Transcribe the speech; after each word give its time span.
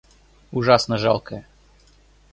Ужасно 0.51 0.97
жалкое! 0.97 1.43